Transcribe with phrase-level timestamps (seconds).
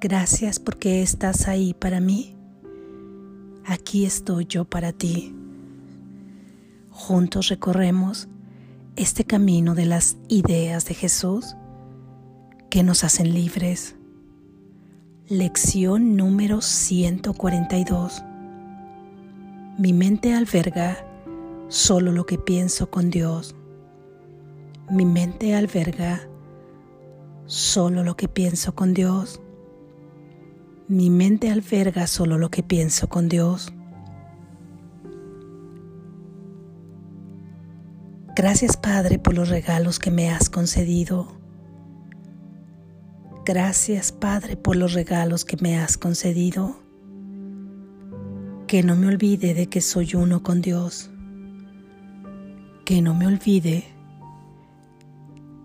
[0.00, 2.36] Gracias porque estás ahí para mí.
[3.66, 5.34] Aquí estoy yo para ti.
[6.90, 8.28] Juntos recorremos
[8.94, 11.56] este camino de las ideas de Jesús
[12.70, 13.96] que nos hacen libres.
[15.26, 18.22] Lección número 142.
[19.78, 21.04] Mi mente alberga
[21.66, 23.56] solo lo que pienso con Dios.
[24.88, 26.20] Mi mente alberga
[27.46, 29.40] solo lo que pienso con Dios.
[30.88, 33.70] Mi mente alberga solo lo que pienso con Dios.
[38.34, 41.38] Gracias Padre por los regalos que me has concedido.
[43.44, 46.80] Gracias Padre por los regalos que me has concedido.
[48.66, 51.10] Que no me olvide de que soy uno con Dios.
[52.86, 53.84] Que no me olvide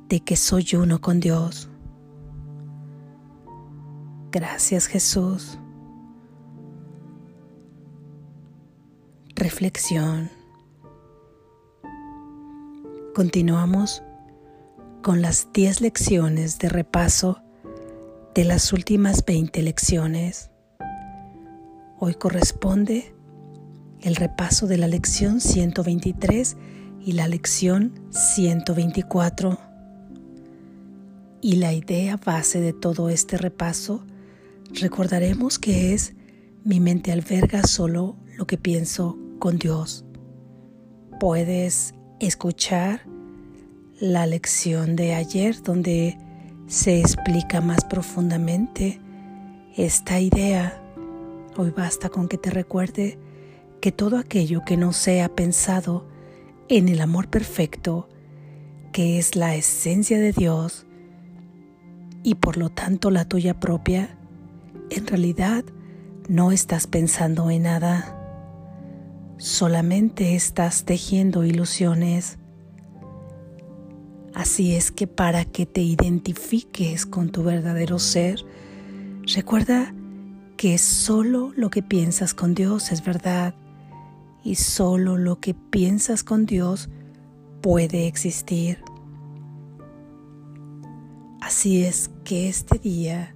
[0.09, 1.69] de que soy uno con Dios.
[4.34, 5.59] Gracias Jesús.
[9.36, 10.31] Reflexión.
[13.14, 14.02] Continuamos
[15.04, 17.44] con las 10 lecciones de repaso
[18.34, 20.50] de las últimas 20 lecciones.
[22.00, 23.14] Hoy corresponde
[24.02, 26.58] el repaso de la lección 123
[27.06, 29.59] y la lección 124.
[31.39, 34.08] Y la idea base de todo este repaso
[34.79, 36.13] recordaremos que es
[36.63, 40.05] mi mente alberga solo lo que pienso con Dios.
[41.19, 43.02] Puedes escuchar
[43.99, 46.17] la lección de ayer donde
[46.67, 48.99] se explica más profundamente
[49.77, 50.81] esta idea.
[51.58, 53.19] Hoy basta con que te recuerde
[53.81, 56.08] que todo aquello que no sea pensado
[56.69, 58.09] en el amor perfecto,
[58.91, 60.85] que es la esencia de Dios
[62.23, 64.17] y por lo tanto la tuya propia,
[64.89, 65.64] en realidad
[66.27, 68.20] no estás pensando en nada,
[69.38, 72.38] solamente estás tejiendo ilusiones.
[74.33, 78.43] Así es que para que te identifiques con tu verdadero ser,
[79.36, 79.93] recuerda
[80.58, 83.54] que solo lo que piensas con Dios es verdad
[84.43, 86.89] y solo lo que piensas con Dios
[87.61, 88.83] puede existir.
[91.42, 93.33] Así es que este día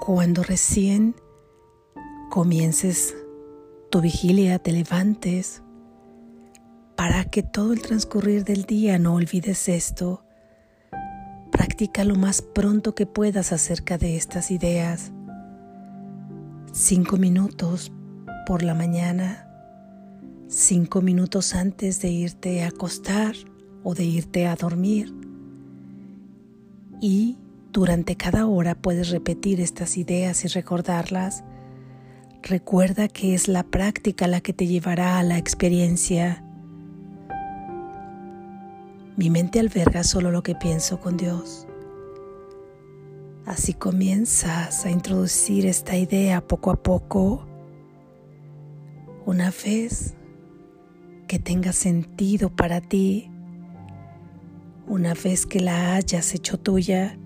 [0.00, 1.14] cuando recién
[2.30, 3.14] comiences
[3.90, 5.62] tu vigilia, te levantes
[6.96, 10.24] para que todo el transcurrir del día no olvides esto.
[11.52, 15.12] Practica lo más pronto que puedas acerca de estas ideas.
[16.72, 17.92] Cinco minutos
[18.46, 19.48] por la mañana,
[20.48, 23.34] cinco minutos antes de irte a acostar
[23.82, 25.14] o de irte a dormir.
[27.02, 27.38] Y
[27.72, 31.44] durante cada hora puedes repetir estas ideas y recordarlas.
[32.42, 36.42] Recuerda que es la práctica la que te llevará a la experiencia.
[39.16, 41.66] Mi mente alberga solo lo que pienso con Dios.
[43.46, 47.46] Así comienzas a introducir esta idea poco a poco.
[49.26, 50.14] Una vez
[51.28, 53.30] que tenga sentido para ti,
[54.86, 57.16] una vez que la hayas hecho tuya,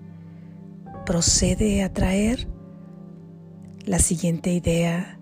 [1.05, 2.47] procede a traer
[3.85, 5.19] la siguiente idea,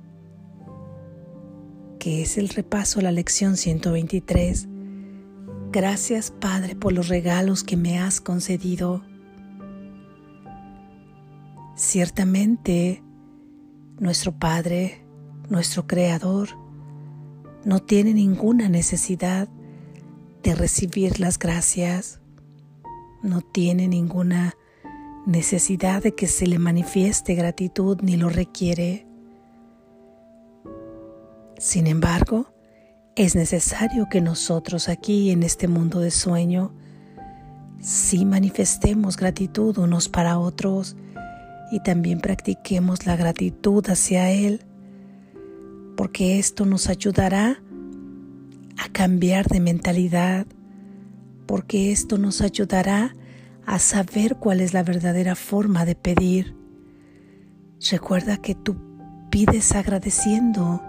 [1.99, 4.67] que es el repaso a la lección 123.
[5.72, 9.03] Gracias Padre por los regalos que me has concedido.
[11.75, 13.03] Ciertamente,
[13.99, 15.05] nuestro Padre,
[15.49, 16.49] nuestro Creador,
[17.66, 19.49] no tiene ninguna necesidad
[20.43, 22.22] de recibir las gracias,
[23.22, 24.53] no tiene ninguna
[25.25, 29.06] necesidad de que se le manifieste gratitud ni lo requiere.
[31.57, 32.53] Sin embargo,
[33.16, 36.73] es necesario que nosotros aquí en este mundo de sueño
[37.79, 40.96] sí manifestemos gratitud unos para otros
[41.72, 44.61] y también practiquemos la gratitud hacia Él,
[45.96, 47.61] porque esto nos ayudará
[48.78, 50.46] a cambiar de mentalidad,
[51.46, 53.16] porque esto nos ayudará
[53.65, 56.55] a saber cuál es la verdadera forma de pedir.
[57.91, 58.75] Recuerda que tú
[59.29, 60.81] pides agradeciendo.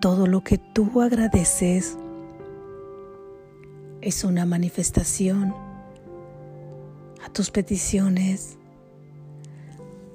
[0.00, 1.96] Todo lo que tú agradeces
[4.00, 5.54] es una manifestación
[7.24, 8.58] a tus peticiones.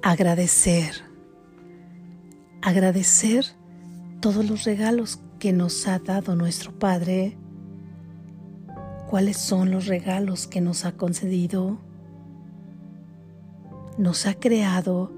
[0.02, 0.94] Agradecer.
[2.62, 3.44] Agradecer
[4.20, 7.36] todos los regalos que nos ha dado nuestro Padre
[9.12, 11.76] cuáles son los regalos que nos ha concedido.
[13.98, 15.12] nos ha creado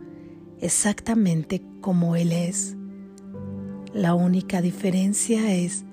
[0.60, 2.76] exactamente como Él es.
[3.92, 5.84] La única diferencia es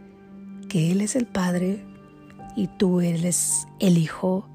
[0.67, 1.85] que Él es el Padre
[2.55, 4.49] y tú eres el Hijo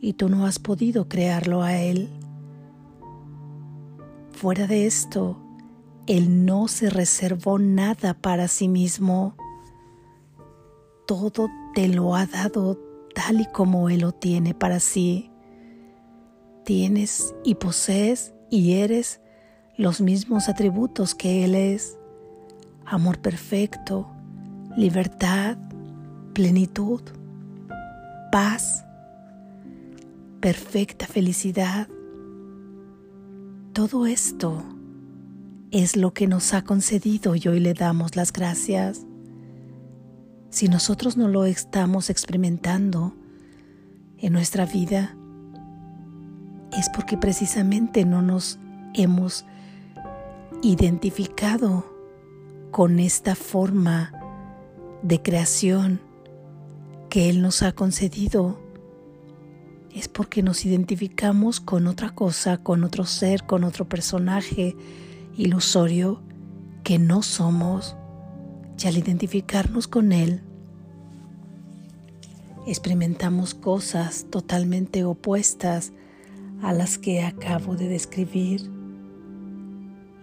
[0.00, 2.08] y tú no has podido crearlo a Él.
[4.30, 5.36] Fuera de esto,
[6.06, 9.34] Él no se reservó nada para sí mismo.
[11.08, 12.78] Todo te lo ha dado
[13.14, 15.30] tal y como Él lo tiene para sí.
[16.64, 19.20] Tienes y posees y eres
[19.76, 21.98] los mismos atributos que Él es.
[22.84, 24.08] Amor perfecto,
[24.76, 25.56] libertad,
[26.34, 27.02] plenitud,
[28.30, 28.84] paz,
[30.40, 31.88] perfecta felicidad.
[33.72, 34.62] Todo esto
[35.70, 39.06] es lo que nos ha concedido y hoy le damos las gracias.
[40.62, 43.16] Si nosotros no lo estamos experimentando
[44.16, 45.16] en nuestra vida,
[46.78, 48.60] es porque precisamente no nos
[48.94, 49.44] hemos
[50.62, 51.84] identificado
[52.70, 54.12] con esta forma
[55.02, 56.00] de creación
[57.10, 58.60] que Él nos ha concedido.
[59.92, 64.76] Es porque nos identificamos con otra cosa, con otro ser, con otro personaje
[65.36, 66.22] ilusorio
[66.84, 67.96] que no somos.
[68.80, 70.42] Y al identificarnos con Él,
[72.66, 75.92] experimentamos cosas totalmente opuestas
[76.62, 78.70] a las que acabo de describir.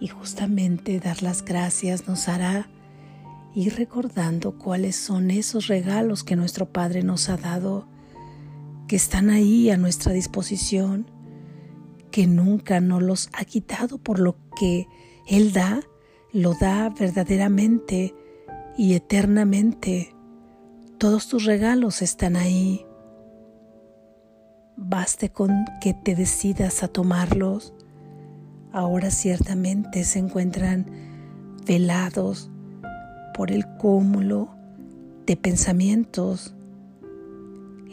[0.00, 2.70] Y justamente dar las gracias nos hará
[3.54, 7.86] ir recordando cuáles son esos regalos que nuestro Padre nos ha dado,
[8.88, 11.10] que están ahí a nuestra disposición,
[12.10, 14.86] que nunca nos los ha quitado por lo que
[15.26, 15.80] Él da,
[16.32, 18.14] lo da verdaderamente
[18.76, 20.14] y eternamente.
[21.00, 22.84] Todos tus regalos están ahí.
[24.76, 27.72] Baste con que te decidas a tomarlos.
[28.70, 30.84] Ahora ciertamente se encuentran
[31.64, 32.50] velados
[33.32, 34.50] por el cúmulo
[35.24, 36.54] de pensamientos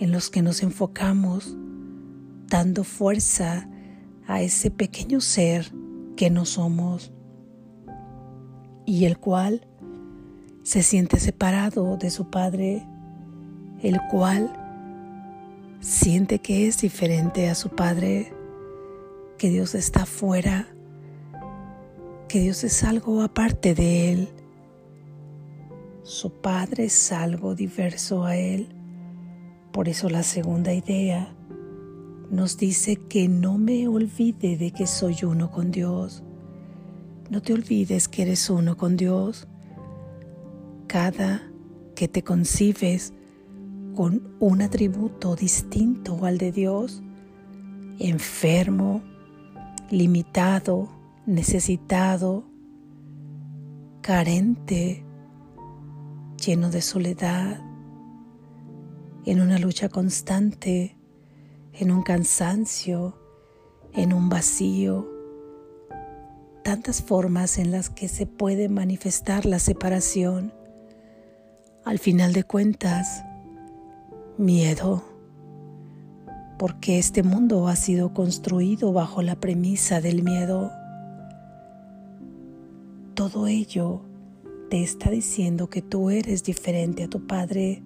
[0.01, 1.55] en los que nos enfocamos,
[2.49, 3.69] dando fuerza
[4.27, 5.71] a ese pequeño ser
[6.17, 7.13] que no somos
[8.85, 9.65] y el cual
[10.63, 12.85] se siente separado de su Padre,
[13.81, 14.51] el cual
[15.79, 18.33] siente que es diferente a su Padre,
[19.37, 20.67] que Dios está fuera,
[22.27, 24.29] que Dios es algo aparte de Él.
[26.03, 28.69] Su Padre es algo diverso a Él.
[29.71, 31.33] Por eso la segunda idea
[32.29, 36.23] nos dice que no me olvide de que soy uno con Dios.
[37.29, 39.47] No te olvides que eres uno con Dios.
[40.87, 41.49] Cada
[41.95, 43.13] que te concibes
[43.97, 47.01] con un atributo distinto al de Dios,
[47.97, 49.01] enfermo,
[49.89, 50.87] limitado,
[51.25, 52.43] necesitado,
[54.01, 55.03] carente,
[56.45, 57.59] lleno de soledad,
[59.25, 60.95] en una lucha constante,
[61.73, 63.17] en un cansancio,
[63.93, 65.07] en un vacío,
[66.63, 70.53] tantas formas en las que se puede manifestar la separación.
[71.83, 73.23] Al final de cuentas,
[74.37, 75.03] miedo,
[76.57, 80.71] porque este mundo ha sido construido bajo la premisa del miedo.
[83.13, 84.01] Todo ello
[84.69, 87.83] te está diciendo que tú eres diferente a tu Padre.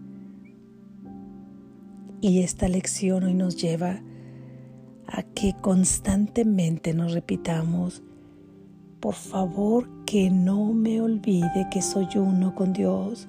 [2.22, 4.02] Y esta lección hoy nos lleva
[5.08, 8.04] a que constantemente nos repitamos,
[9.00, 13.28] por favor que no me olvide que soy uno con Dios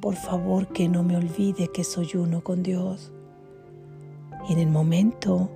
[0.00, 3.12] por favor que no me olvide que soy uno con Dios.
[4.48, 5.50] Y en el momento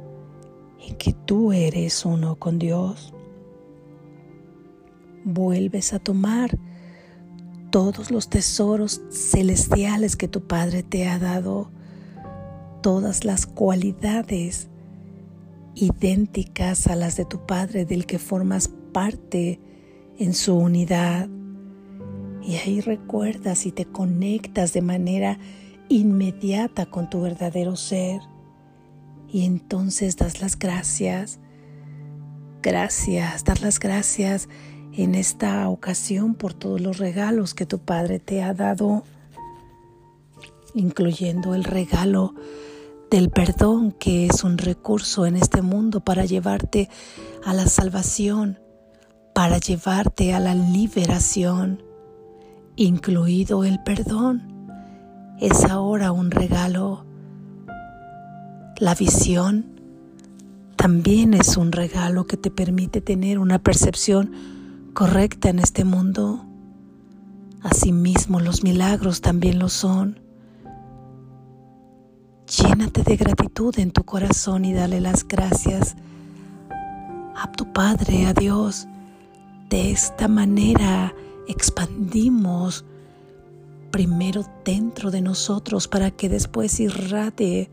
[0.86, 3.14] en que tú eres uno con Dios,
[5.24, 6.58] vuelves a tomar
[7.70, 11.70] todos los tesoros celestiales que tu Padre te ha dado,
[12.82, 14.68] todas las cualidades
[15.74, 19.58] idénticas a las de tu Padre del que formas parte
[20.18, 21.28] en su unidad
[22.46, 25.38] y ahí recuerdas y te conectas de manera
[25.88, 28.20] inmediata con tu verdadero ser.
[29.32, 31.38] Y entonces das las gracias.
[32.62, 34.48] Gracias, das las gracias
[34.92, 39.04] en esta ocasión por todos los regalos que tu Padre te ha dado,
[40.74, 42.34] incluyendo el regalo
[43.10, 46.88] del perdón, que es un recurso en este mundo para llevarte
[47.44, 48.58] a la salvación,
[49.34, 51.93] para llevarte a la liberación
[52.76, 54.54] incluido el perdón,
[55.40, 57.04] es ahora un regalo.
[58.78, 59.66] La visión
[60.76, 64.32] también es un regalo que te permite tener una percepción
[64.92, 66.44] correcta en este mundo.
[67.62, 70.20] Asimismo, los milagros también lo son.
[72.46, 75.96] Llénate de gratitud en tu corazón y dale las gracias
[77.34, 78.86] a tu Padre, a Dios.
[79.70, 81.14] De esta manera
[83.90, 87.70] primero dentro de nosotros para que después irradie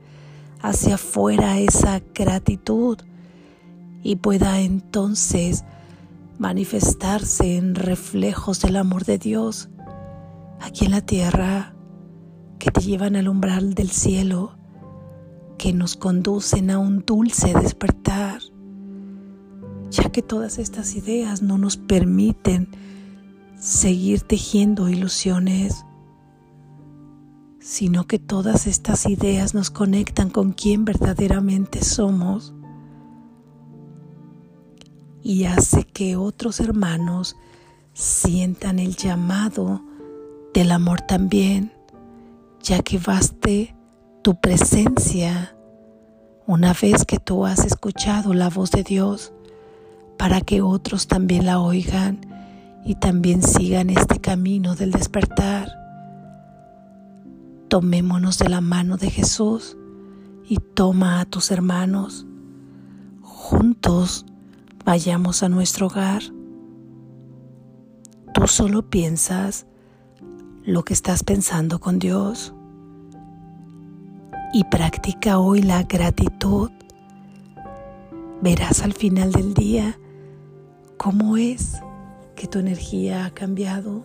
[0.62, 2.98] hacia afuera esa gratitud
[4.04, 5.64] y pueda entonces
[6.40, 9.70] manifestarse en reflejos del amor de Dios
[10.60, 11.76] aquí en la tierra
[12.58, 14.56] que te llevan al umbral del cielo,
[15.58, 18.42] que nos conducen a un dulce despertar,
[19.90, 22.70] ya que todas estas ideas no nos permiten
[23.62, 25.86] seguir tejiendo ilusiones,
[27.60, 32.56] sino que todas estas ideas nos conectan con quien verdaderamente somos
[35.22, 37.36] y hace que otros hermanos
[37.94, 39.84] sientan el llamado
[40.56, 41.72] del amor también,
[42.64, 43.76] ya que baste
[44.24, 45.56] tu presencia
[46.48, 49.34] una vez que tú has escuchado la voz de Dios
[50.18, 52.31] para que otros también la oigan
[52.86, 55.72] y también sigan este camino del despertar.
[57.68, 59.78] Tomémonos de la mano de Jesús
[60.48, 62.26] y toma a tus hermanos.
[63.22, 64.26] Juntos
[64.84, 66.22] vayamos a nuestro hogar.
[68.34, 69.66] Tú solo piensas
[70.64, 72.54] lo que estás pensando con Dios
[74.54, 76.72] y practica hoy la gratitud.
[78.42, 79.98] Verás al final del día
[80.98, 81.82] cómo es
[82.42, 84.02] que tu energía ha cambiado,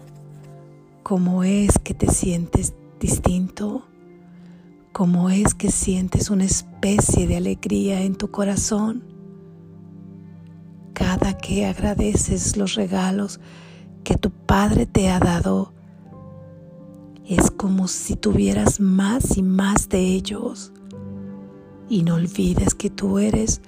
[1.03, 3.87] cómo es que te sientes distinto,
[4.93, 9.05] cómo es que sientes una especie de alegría en tu corazón
[10.93, 13.41] cada que agradeces los regalos
[14.05, 15.73] que tu Padre te ha dado
[17.25, 20.75] es como si tuvieras más y más de ellos.
[21.89, 23.63] Y no olvides que tú eres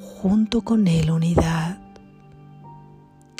[0.00, 1.77] junto con Él unidad.